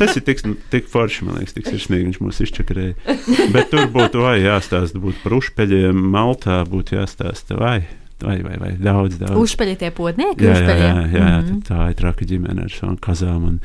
[0.00, 0.40] tas ir tik,
[0.72, 3.18] tik forši, man liekas, tik sirsnīgi viņš mūs izčakarēja.
[3.54, 7.78] Bet tur būtu vai jāstāsta, būtu par ušpeļiem, Maltā būtu jāstāsta vai.
[8.24, 9.36] Vai, vai, vai daudz, daudz.
[9.36, 10.46] Uzpeļi tie podnieki?
[10.46, 11.64] Jā, jā, jā, jā, jā mm -hmm.
[11.68, 13.44] tā ir traka ģimene ar savām kazām.
[13.44, 13.60] Un,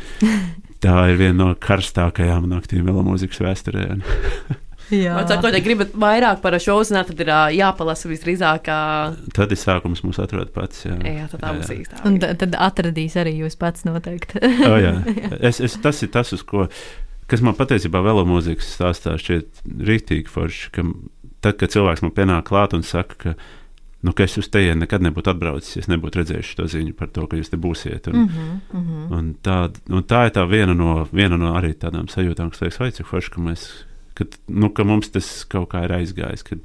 [0.84, 3.86] tā ir viena no karstākajām naktīm vēl mūzikas vēsturē.
[4.89, 8.70] Jā, sakot, ja gribat vairāk par šo uzzināt, tad ir jāpalasa visdrīzāk.
[9.38, 10.88] Tad ir sākums mums atrod pats.
[10.88, 12.02] Jā, jā tad tā būs īstā.
[12.10, 14.42] Un tad atradīs arī jūs pats noteikti.
[14.65, 14.96] oh, jā.
[15.38, 16.65] es, es, tas ir tas, uz ko,
[17.30, 19.62] kas man patiesībā vēl mūzikas stāstā šķiet
[19.92, 20.74] rītīgi forši.
[20.74, 20.88] Ka
[21.46, 23.36] tad, kad cilvēks man pienāk klāt un saka, ka
[24.02, 27.26] nu, ka es uz tejienu nekad nebūtu atbraucis, ja nebūtu redzējis to ziņu par to,
[27.28, 28.08] ka jūs te būsiet.
[28.12, 29.18] Un, mm -hmm, mm -hmm.
[29.18, 29.58] Un tā,
[29.90, 33.06] un tā ir tā viena no, viena no arī tādām sajūtām, kas liekas, vai cik
[33.06, 33.68] forši, ka, mēs,
[34.14, 36.44] ka, nu, ka mums tas kaut kā ir aizgājis.
[36.44, 36.60] Kad,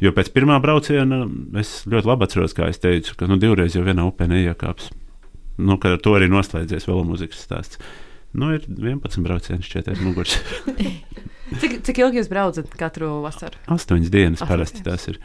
[0.00, 3.84] jo pēc pirmā brauciena es ļoti labi atceros, kā es teicu, ka nu, divreiz jau
[3.84, 4.90] vienā upē neiekāps.
[5.58, 7.78] Nu, ar to arī noslēdzies vēl mūzikas stāsts.
[8.32, 10.38] Nu, ir 11 braucieni šķiet aiz muguras.
[11.60, 13.58] cik, cik ilgi jūs braucat katru vasaru?
[13.66, 15.18] Astoņas dienas parasti tas ir.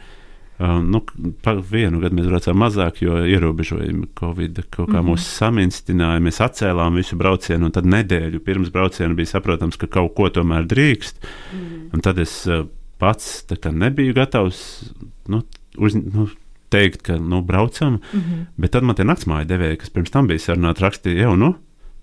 [0.56, 1.02] Uh, nu,
[1.44, 5.10] par vienu gadu mēs braucām mazāk, jo ierobežojumi Covid kaut kā mm -hmm.
[5.10, 6.22] mūs saminstināja.
[6.24, 10.64] Mēs atcēlām visu braucienu, un tad nedēļu pirms brauciena bija saprotams, ka kaut ko tomēr
[10.64, 11.20] drīkst.
[11.20, 11.94] Mm -hmm.
[11.94, 12.66] Un tad es uh,
[12.98, 14.92] pats nebiju gatavs
[15.28, 15.42] nu,
[15.76, 16.28] uz, nu,
[16.68, 18.44] teikt, ka nu, braucam, mm -hmm.
[18.56, 21.36] bet tad man tie naktsmāja devēji, kas pirms tam bija sarunāti, rakstīja jau.
[21.36, 21.54] Nu,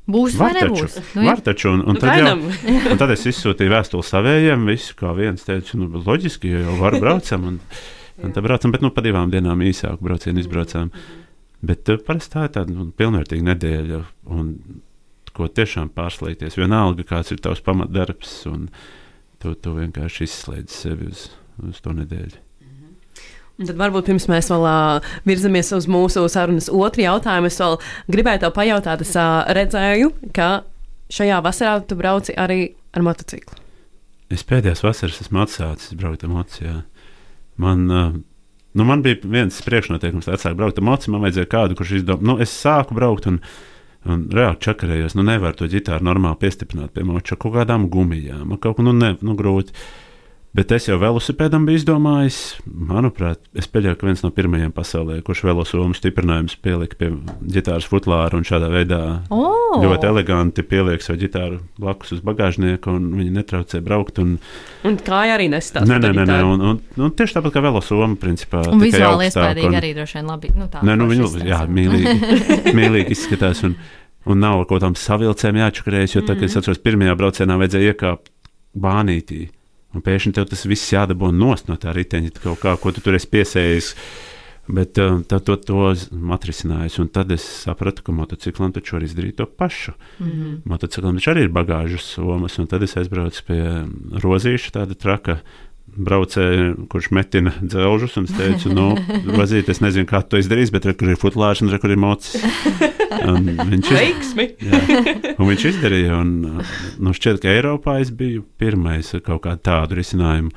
[0.07, 0.87] Būs var taču?
[1.15, 2.37] Nu, var taču, un, un, nu, tad jau,
[2.91, 6.99] un tad es izsūtīju vēstuli savējiem, visu kā viens teica, nu, loģiski, jo jau varu
[6.99, 7.43] braucam.
[7.47, 7.59] Un,
[8.21, 10.91] Un tā braucam, bet nu, pa divām dienām īsāku braucienu izbraucām.
[11.65, 14.01] Bet uh, parasti tā ir tāda nu, pilnvērtīga nedēļa,
[14.35, 14.53] un
[15.33, 16.59] ko tiešām pārslēgties.
[16.59, 18.67] Vienalga, kāds ir tavs pamatdarbs, un
[19.41, 21.27] tu, tu vienkārši izslēdz sevi uz,
[21.63, 22.41] uz to nedēļu.
[23.61, 27.75] Un tad varbūt pirms mēs vēl uh, virzamies uz mūsu sarunas otru jautājumu, es vēl
[28.13, 30.63] gribēju te pajautāt, es uh, redzēju, ka
[31.13, 33.59] šajā vasarā tu brauci arī ar motociklu.
[34.33, 36.81] Es pēdējās vasaras esmu atsācis braukt ar motociklu.
[37.61, 37.85] Man,
[38.73, 41.13] nu, man bija viens priekšnoteikums, lai atsāktu braukt ar mociju.
[41.15, 43.41] Man vajadzēja kādu, kurš izdomā, nu, es sāku braukt un,
[44.09, 45.17] un reāli čakarējos.
[45.19, 48.55] Nu, nevaru to ģitāru normāli piestiprināt pie moča kaut kādām gumijām.
[48.63, 49.75] Kaut ko nu, ne, nu, grūti.
[50.53, 52.35] Bet es jau velosipēdam biju izdomājis.
[52.69, 57.07] Manuprāt, es pieļauju, ka viens no pirmajiem pasaulē, kurš velosomu stiprinājumus pielika pie
[57.55, 58.99] ģitāras futlāra un šādā veidā
[59.33, 59.81] oh.
[59.81, 64.21] ļoti eleganti pieliek savu ģitāru blakus uz bagāžnieku, un viņi netraucē braukt.
[64.21, 64.35] Un,
[64.85, 65.89] un kāja arī nestāv.
[65.89, 68.61] Nē, nē, nē, nē un, un, un tieši tāpat kā velosoma, principā.
[68.69, 69.79] Un vizuāli iespējīgi un...
[69.81, 70.53] arī droši vien labi.
[70.53, 72.15] Nu, nē, nu, viņu, jā, mīlīgi,
[72.77, 73.65] mīlīgi izskatās.
[73.65, 73.77] Un,
[74.23, 76.27] Un nav kaut kādām savilcēm jāčakarējas, jo mm -hmm.
[76.29, 78.29] tad, kad es atceros, pirmajā braucienā vajadzēja iekāpt
[78.71, 79.49] bānītī.
[79.93, 83.17] Un pēkšņi tev tas viss jādabū nost no tā riteņa, kaut kā, ko tu tur
[83.17, 83.95] esi piesējis.
[84.63, 85.89] Bet uh, tad to, to
[86.31, 89.91] atrisinājis, un tad es sapratu, ka motociklam taču var izdarīt to pašu.
[90.19, 90.61] Mm -hmm.
[90.71, 93.59] Motociklam taču arī ir bagāžas somas, un tad es aizbraucu pie
[94.23, 95.39] rozīša, tāda traka
[95.95, 98.91] braucēju, kurš metina dzelžus, un es teicu, nu,
[99.37, 102.01] vazīt, es nezinu, kā to izdarīs, bet re, kur ir futlārs un re, kur ir
[102.01, 102.43] mocis.
[103.23, 104.31] Un viņš, iz...
[104.65, 104.79] jā,
[105.37, 109.99] un viņš izdarīja, un nu, šķiet, ka Eiropā es biju pirmais ar kaut kādu tādu
[109.99, 110.51] risinājumu.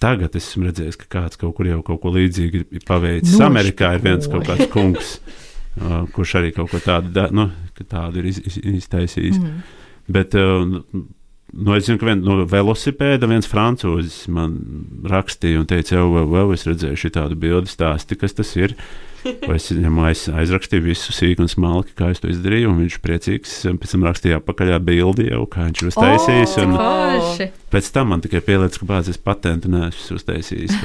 [0.00, 3.36] Tagad esmu redzējis, ka kāds kaut kur jau kaut ko līdzīgu ir paveicis.
[3.36, 5.14] Nu, Amerikā ir viens kaut kāds kungs,
[6.16, 9.40] kurš arī kaut ko tādu, nu, tādu ir iz, iz, iztaisījis.
[9.40, 9.60] Mm.
[10.10, 11.04] Bet, uh,
[11.52, 14.58] Nu, es zinu, ka viens no velosipēda, viens francūzis man
[15.10, 18.76] rakstīja un teica, jau, jau, jau es redzēju tādu bildi stāstu, kas tas ir.
[19.24, 22.72] Es viņam aiz, aizrakstīju visu sīku un smalki, kā es to izdarīju.
[22.78, 26.52] Viņš priecīgs pēc tam rakstīja apakaļ bildi jau, kā viņš ir uztaisījis.
[26.64, 27.24] Un, oh,
[27.74, 30.72] pēc tam man tikai pielicis, ka bāzes patentu neesmu uztaisījis.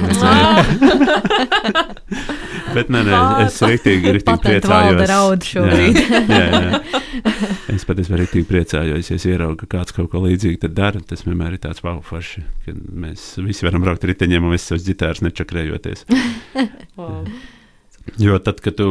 [2.76, 5.10] Bet nē, nē, es rīktīgi, rīktīgi priecājos.
[5.46, 5.94] Šobrīd.
[6.28, 6.72] jā, jā, jā.
[7.72, 11.00] Es patiesībā rīktīgi priecājos, ja es ieraugu, ka kāds kaut ko līdzīgu dara.
[11.08, 14.88] Tas vienmēr ir tāds wow, forši, ka mēs visi varam braukt riteņiem un visas savas
[14.88, 16.00] ģitāras nečakrējoties.
[16.98, 17.22] wow.
[18.22, 18.88] Jo tad, kad tu,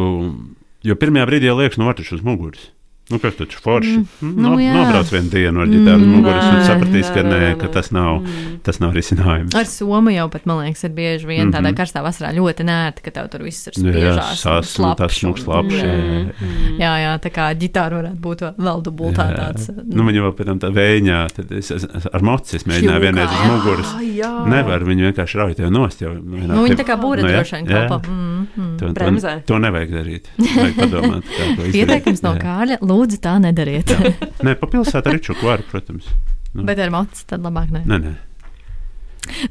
[0.85, 2.69] jo pirmajā brīdī jau liekas, nu, var taču uz muguras.
[3.09, 3.99] Nu, kas taču forši?
[4.21, 7.67] Mm, no, nu, nobrauc vienu dienu ar ģitāru mm, muguras un sapratīs, ka, nē, ka
[7.75, 8.55] tas nav, mm.
[8.65, 9.53] tas nav risinājums.
[9.53, 11.77] Ar Somu jau pat, man liekas, ir bieži vien tādā mm -hmm.
[11.77, 14.17] karstā vasarā ļoti nērti, ka tev tur viss ir spiežās.
[14.17, 15.75] Jā, sas, un tas smūgs labs.
[15.75, 16.49] Jā, jā,
[16.81, 19.69] jā, jā, tā kā ģitāra varētu būt vēl dubultā tāds.
[19.85, 23.45] Nu, viņa vēl pēc tam tā vēņā, tad es, es ar mocis mēģināju vienreiz uz
[23.51, 23.93] muguras.
[24.01, 24.33] Jā.
[24.49, 26.17] Nevar, viņa vienkārši rauj tev nost jau.
[26.17, 28.01] Nu, viņa tā kā būra nu, droši vien kalpa.
[28.45, 28.77] Mm, mm.
[28.79, 30.29] To, to, to nevajag darīt.
[30.39, 31.33] Vajag padomāt,
[31.71, 34.23] Ieteikums no Kāļa, lūdzu tā nedariet dariet.
[34.45, 36.07] nē, pa pilsētu arī čuku var, protams.
[36.55, 36.63] Nu.
[36.67, 37.83] Bet ar mocu tad labāk nē.
[37.89, 38.13] nē, nē.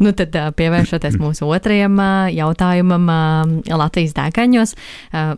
[0.03, 1.99] Nu, tad pievēršoties mūsu otrajam
[2.35, 3.09] jautājumam,
[3.71, 4.75] Latvijas dēkaņos.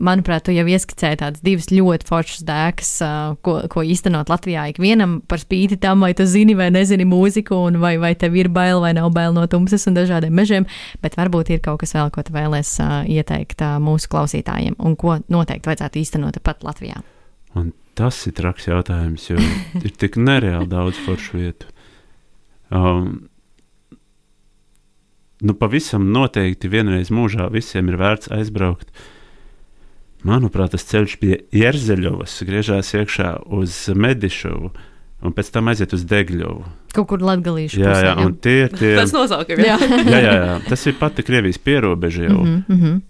[0.04, 2.92] Manuprāt, tu jau ieskicēji tādas divas ļoti foršas dēkas,
[3.46, 7.80] ko, ko īstenot Latvijā ikvienam par spīti tam, vai tu zini vai nezini mūziku, un
[7.82, 10.68] vai, vai tev ir bail vai nav bail no tumsas un dažādiem mežiem,
[11.04, 12.76] bet varbūt ir kaut kas vēl, ko tu vēlēs
[13.12, 17.02] ieteikt mūsu klausītājiem, un ko noteikti vajadzētu īstenot pat Latvijā.
[17.56, 19.40] Un Tas ir traks jautājums, jo
[19.80, 21.70] ir tik nereāli daudz foršu vietu.
[22.68, 23.28] Um,
[25.40, 28.90] nu, pavisam noteikti vienreiz mūžā visiem ir vērts aizbraukt.
[30.26, 34.72] Manuprāt, tas ceļš pie Jerzeļovas griežās iekšā uz Medišovu.
[35.26, 36.66] Un pēc tam aiziet uz Degļovu.
[36.92, 38.90] Kaut kur Latvijas jā, jā, jā, tie ir tie.
[38.98, 39.76] Tas nosaukums, jā.
[40.12, 40.56] jā, jā, jā.
[40.68, 42.42] Tas ir pati Krievijas pierobeža jau.
[42.44, 43.00] Mm -hmm.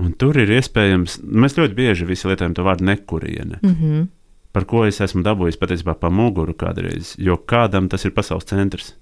[0.00, 3.58] Un tur ir iespējams, mēs ļoti bieži visi lietojam to vārdu nekuriene.
[3.62, 4.06] Mm -hmm
[4.52, 8.94] par ko es esmu dabūjis patiesībā pa muguru kādreiz, jo kādam tas ir pasaules centrs.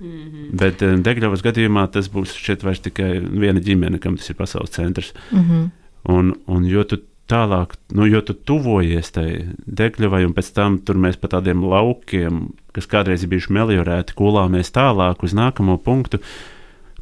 [0.00, 0.48] Mm -hmm.
[0.56, 4.70] Bet uh, Degļavas gadījumā tas būs šeit vairs tikai viena ģimene, kam tas ir pasaules
[4.70, 5.12] centrs.
[5.30, 5.70] Mm -hmm.
[6.02, 10.96] un, un jo tu tālāk, nu, jo tu tuvojies tai Degļavai, un pēc tam tur
[10.96, 16.18] mēs pa tādiem laukiem, kas kādreiz bijuši meliorēti, kulāmies tālāk uz nākamo punktu,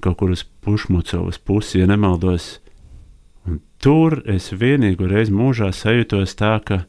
[0.00, 2.60] kaut kur uz Pušmucovas pusi, ja nemaldos.
[3.46, 6.84] Un tur es vienīgo reizi mūžā sajūtos tā, ka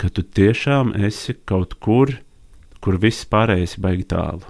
[0.00, 2.14] ka tu tiešām esi kaut kur,
[2.80, 4.42] kur viss pārējais ir baigi tālu.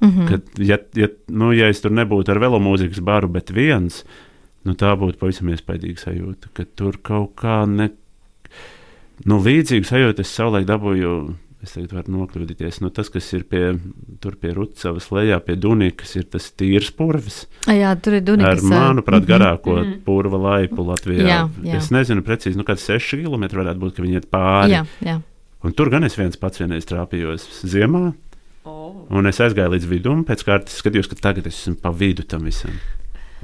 [0.00, 0.28] Mm -hmm.
[0.28, 4.04] Kad, ja, ja, nu, ja es tur nebūtu ar velomūzikas baru, bet viens,
[4.64, 7.90] nu, tā būtu pavisam iespaidīga sajūta, ka tur kaut kā ne.
[9.24, 11.34] Nu, līdzīgu sajūtu es savulaik dabūju
[11.66, 12.80] es tagad varu nokļūdīties.
[12.84, 13.62] Nu, tas, kas ir pie,
[14.22, 17.44] pie Rucavas lejā, pie Dunijas, kas ir tas tīrs purvs.
[17.66, 18.60] Jā, tur ir Dunijas.
[18.60, 19.30] Ar, manuprāt, -hmm.
[19.30, 20.02] garāko mm -hmm.
[20.04, 21.26] purva laipu Latvijā.
[21.26, 21.76] Jā, jā.
[21.76, 24.72] Es nezinu precīzi, nu, kāds 6 km varētu būt, ka viņi iet pāri.
[24.72, 25.20] Jā, jā.
[25.66, 28.12] Un tur gan es viens pats vienreiz trāpījos ziemā.
[28.66, 29.06] Oh.
[29.14, 32.46] Un es aizgāju līdz vidum, pēc kārtas skatījos, ka tagad es esmu pa vidu tam
[32.46, 32.74] visam.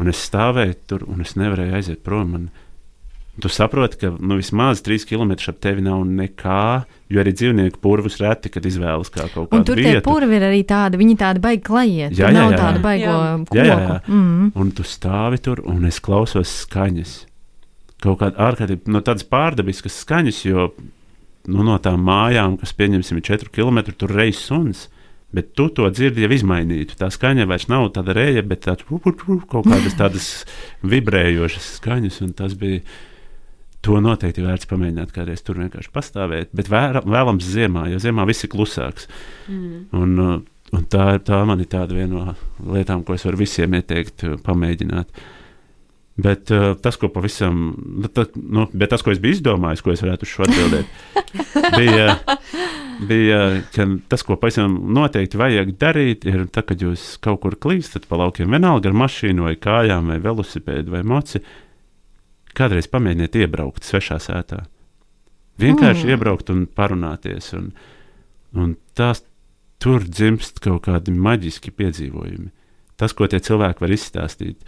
[0.00, 2.30] Un es stāvēju tur, un es nevarēju aiziet prom.
[2.34, 2.46] Man,
[3.40, 6.64] Tu saproti, ka nu, vismaz 3 km ap tevi nav nekā,
[7.08, 9.56] jo arī dzīvnieku purvus reti, kad izvēlas kā kaut kādu.
[9.56, 12.12] Un tur tie purvi ir arī tādi, viņi tādi baigi klajiet.
[12.12, 12.34] Jā, jā, jā.
[12.36, 13.14] Nav tāda baigo
[13.46, 13.56] koku.
[13.56, 13.96] Jā, jā, jā.
[14.04, 14.50] Mm -hmm.
[14.60, 17.14] Un tu stāvi tur, un es klausos skaņas.
[18.02, 20.72] Kaut kāda ārkārtīgi, no tādas pārdabiskas skaņas, jo
[21.50, 24.88] nu, no tām mājām, kas pieņemsim 4 km, tur reizes suns.
[25.32, 26.98] Bet tu to dzirdi jau izmainītu.
[27.00, 30.26] Tā skaņa vairs nav tāda reja, bet tāds, kaut kādas tādas
[30.92, 32.82] vibrējošas skaņas, un tas bija
[33.82, 38.46] To noteikti vērts pamēģināt kādreiz tur vienkārši pastāvēt, bet vēra, vēlams ziemā, jo ziemā viss
[38.46, 39.08] ir klusāks.
[39.50, 39.80] Mm.
[39.98, 40.36] Un, uh,
[40.70, 44.36] un tā, tā man ir tāda viena no lietām, ko es varu visiem ieteikt, uh,
[44.46, 45.10] pamēģināt.
[46.20, 47.70] Bet uh, tas, ko pavisam,
[48.02, 50.90] nu, tā, nu, bet tas, ko es biju izdomājis, ko es varētu uz šo atbildēt,
[51.80, 52.18] bija,
[53.08, 53.38] bija
[54.12, 58.52] tas, ko pavisam noteikti vajag darīt, ir tad, kad jūs kaut kur klīstat pa laukiem,
[58.52, 61.40] vienalga ar mašīnu vai kājām vai velosipēdu vai moci,
[62.52, 64.66] kādreiz pamēģiniet iebraukt svešā sētā.
[65.60, 66.12] Vienkārši mm.
[66.14, 67.52] iebraukt un parunāties.
[67.56, 67.70] Un,
[68.58, 69.22] un tās,
[69.82, 72.50] tur dzimst kaut kādi maģiski piedzīvojumi.
[73.00, 74.60] Tas, ko tie cilvēki var izstāstīt.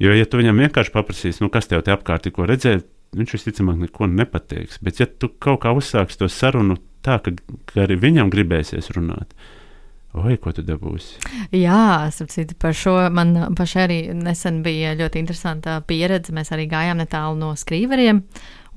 [0.00, 2.86] Jo, ja tu viņam vienkārši paprasīsi, nu, kas tev te apkārt ir ko redzēt,
[3.16, 4.80] viņš visticamāk neko nepateiks.
[4.84, 7.34] Bet, ja tu kaut kā uzsāksi to sarunu tā, ka,
[7.68, 9.34] ka arī viņam gribēsies runāt,
[10.10, 11.20] Oi, ko tu dabūsi?
[11.54, 16.34] Jā, sapratu, par šo man pašai arī nesen bija ļoti interesanta pieredze.
[16.34, 18.24] Mēs arī gājām netālu no skrīveriem.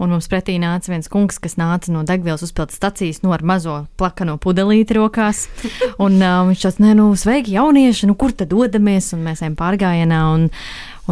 [0.02, 3.44] Un mums pretī nāca viens kungs, kas nāca no degvielas uzpildes stācijas, no nu, ar
[3.46, 5.48] mazo plakano pudelīti rokās.
[6.06, 9.10] Un uh, viņš nē, nu, sveiki, jaunieši, nu, kur tad dodamies?
[9.18, 10.48] Un mēs ejam pārgājienā, un,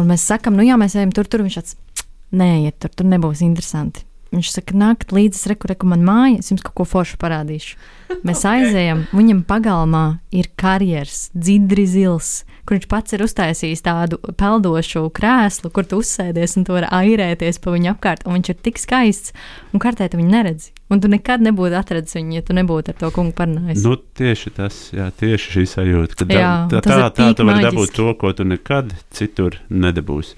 [0.00, 1.44] un mēs sakam, nu, jā, mēs ejam tur, tur.
[1.44, 2.06] Viņš teica,
[2.38, 4.06] nē, iet tur, tur nebūs interesanti.
[4.32, 7.76] Viņš saka, nākat līdzi, reku, reku man māja, es jums kaut ko foršu parādīšu.
[8.24, 12.30] Mēs aizējam, viņam pagalmā ir karjeras, dzidri zils,
[12.64, 17.60] kur viņš pats ir uztaisījis tādu peldošu krēslu, kur tu uzsēdies un tu vari airēties
[17.60, 19.34] pa viņu apkārt, un viņš ir tik skaists,
[19.74, 20.72] un kartē tu viņu neredzi.
[20.92, 23.84] Un tu nekad nebūtu atradzis viņu, ja tu nebūtu ar to kungu parunājis.
[23.84, 27.64] Nu, tieši tas, jā, tieši šī sajūta, ka jā, tā, tā, tā, tā tu vari
[27.64, 30.36] dabūt to, ko tu nekad citur nedabūsi.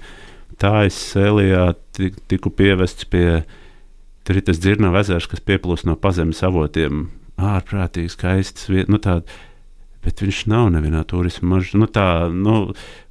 [0.59, 1.73] Tā es Sēlijā
[2.31, 3.43] tiku pievests pie
[4.25, 7.09] tur ir tas dzirnavu ezers, kas pieplūst no pazemes avotiem.
[7.35, 8.69] Ārprātīgi skaists.
[8.89, 9.27] Nu, tād,
[10.05, 11.81] bet viņš nav nevienā turisma maršrutā.
[11.81, 12.55] Nu, tā, nu,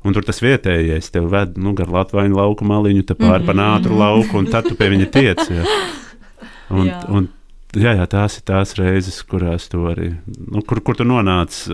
[0.05, 3.53] un tur tas vietējais tev ved nu, gar Latvijas lauku maliņu, tā pāri mm -hmm.
[3.53, 5.47] pa nātru lauku, un tad tu pie viņa tiec.
[5.51, 5.65] Ja.
[6.75, 6.99] Un, jā.
[7.13, 7.29] Un,
[7.77, 11.69] jā, jā, tās ir tās reizes, kurās tu arī, nu, kur, kur tu nonāc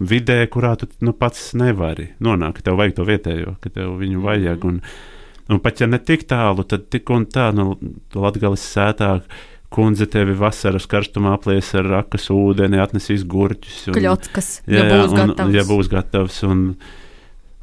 [0.00, 2.64] vidē, kurā tu nu, pats nevari nonākt.
[2.64, 4.64] Tev vajag to vietējo, ka tev viņu vajag.
[4.64, 4.80] Un,
[5.50, 7.74] un pat ja ne tik tālu, tad tik un tā, nu,
[8.14, 9.26] Latvijas sētāk
[9.70, 13.84] kundze tevi vasaras karstumā aplies ar rakas ūdeni, atnesīs gurķus.
[13.90, 15.54] Un, Kļotskas, jā, ja būs un, gatavs.
[15.54, 16.64] Ja būs gatavs un,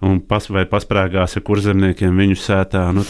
[0.07, 2.85] un pas, vai pasprāgās ar kurzemniekiem viņu sētā.
[2.95, 3.03] Nu,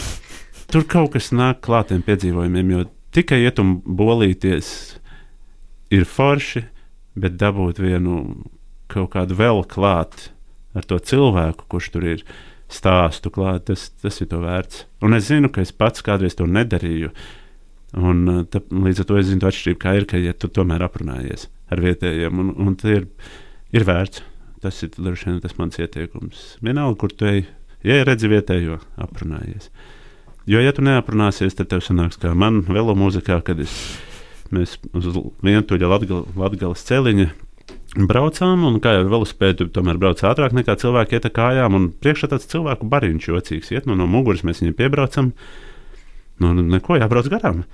[0.72, 4.72] tur kaut kas nāk klātiem piedzīvojumiem, jo tikai iet un bolīties
[5.94, 6.66] ir forši,
[7.18, 8.24] bet dabūt vienu
[8.92, 10.32] kaut kādu vēl klāt
[10.78, 12.26] ar to cilvēku, kurš tur ir
[12.72, 14.86] stāstu klāt, tas, tas ir to vērts.
[15.06, 17.12] Un es zinu, ka es pats kādreiz to nedarīju.
[17.98, 20.52] Un, uh, tā, līdz ar to es zinu, to atšķirību, kā ir, ka ja tu
[20.52, 23.08] tomēr aprunājies ar vietējiem, un, un tas ir,
[23.76, 24.24] ir vērts.
[24.64, 26.58] Tas ir vien, tas mans ieteikums.
[26.66, 27.44] Vienalga, kur tu ej,
[27.86, 29.70] ja redzi vietējo, aprunājies.
[30.50, 33.76] Jo, ja tu neaprunāsies, tad tev sanāks kā man velo mūzikā, kad es,
[34.50, 35.12] mēs uz
[35.46, 37.30] vientuļa Latgales celiņa
[38.06, 41.90] braucām, un kā jau ar velosipēdu, tomēr brauc ātrāk nekā cilvēki iet ar kājām, un
[42.04, 45.32] priekšā tāds cilvēku bariņš jocīgs iet, nu, no muguras mēs viņu piebraucam,
[46.44, 47.66] nu, neko jābrauc garām.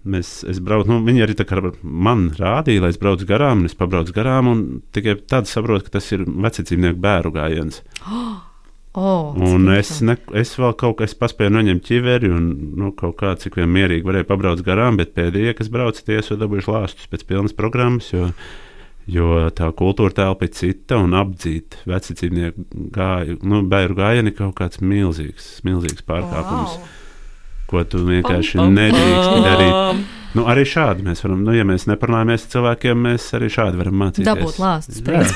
[0.00, 1.34] Mēs, braucu, nu, viņi arī
[1.84, 4.48] man rādīja, lai es braucu garām, un es pabraucu garām.
[4.96, 7.82] Tikai tad saprotu, ka tas ir vecāku bērnu gājiens.
[8.92, 13.36] Oh, un es, ne, es vēl kaut kā paspēju noņemt ķiveri, un nu, kaut kā
[13.38, 17.22] cik vien mierīgi varēju pabraukt garām, bet pēdējie, kas brauca, tie esmu dabūjuši lāstus pēc
[17.28, 18.08] pilnas programmas.
[18.10, 18.32] Jo,
[19.10, 22.30] jo tā kultūra telpa ir cita un apdzīt vecāku
[22.94, 26.78] gāju, nu, bērnu gājienu kaut kāds milzīgs, milzīgs pārkāpums.
[26.78, 26.96] Wow
[27.70, 30.06] ko tu vienkārši um, um, nedrīkst darīt.
[30.30, 33.96] Nu, arī šādi mēs varam, nu, ja mēs neparunājamies ar cilvēkiem, mēs arī šādi varam
[33.98, 34.28] mācīties.
[34.28, 35.34] Dabūt lāstus pēc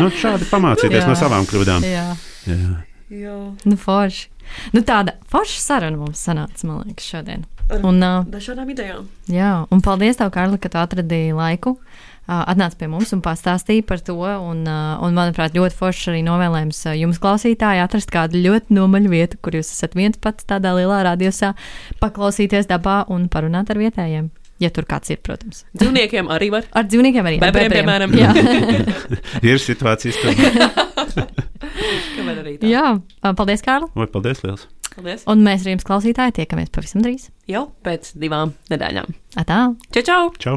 [0.00, 1.08] nu, šādi pamācīties Jā.
[1.10, 1.84] no savām kļūdām.
[1.84, 2.06] Jā.
[2.48, 2.72] Jā.
[3.12, 3.36] Jā.
[3.68, 4.30] Nu, forši.
[4.72, 7.44] Nu, tāda forša saruna mums sanāca, man liekas, šodien.
[7.68, 9.04] Ar un, uh, dažādām idejām.
[9.28, 11.76] Jā, un paldies tev, Kārli, ka tu atradīji laiku
[12.28, 14.16] atnāca pie mums un pastāstīja par to.
[14.18, 19.56] Un, un manuprāt, ļoti forši arī novēlējums jums, klausītāji, atrast kādu ļoti nomaļu vietu, kur
[19.58, 21.54] jūs esat viens pats tādā lielā radiosā,
[22.02, 24.30] paklausīties dabā un parunāt ar vietējiem.
[24.58, 25.62] Ja tur kāds ir, protams.
[25.78, 26.66] Dzīvniekiem arī var.
[26.74, 27.36] Ar dzīvniekiem arī.
[27.42, 28.10] Bebriem, piemēram.
[29.52, 30.34] ir situācijas, kad.
[32.66, 32.98] Jā,
[33.38, 33.86] paldies, Kārl.
[33.94, 34.66] Vai paldies, liels.
[34.96, 35.22] Paldies.
[35.30, 37.30] Un mēs ar jums, klausītāji, tiekamies pavisam drīz.
[37.50, 39.14] Jau pēc divām nedēļām.
[39.38, 39.64] Atā.
[39.94, 40.22] Čau, čau!
[40.42, 40.56] čau.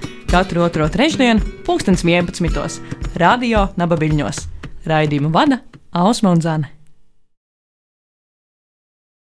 [0.31, 2.79] katru otro trešdienu, 2011.
[3.19, 4.37] Radio Nabaviļņos.
[4.87, 5.59] Raidījumu vada
[5.91, 6.71] Ausma un Zana.